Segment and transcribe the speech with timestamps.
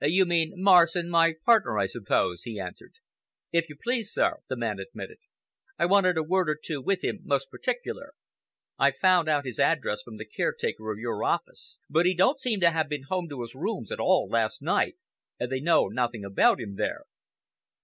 [0.03, 2.95] "You mean Morrison—my partner, I suppose?" he answered.
[3.51, 5.19] "If you please, sir," the man admitted.
[5.77, 8.15] "I wanted a word or two with him most particular.
[8.79, 12.59] I found out his address from the caretaker of your office, but he don't seem
[12.61, 14.95] to have been home to his rooms at all last night,
[15.39, 17.03] and they know nothing about him there."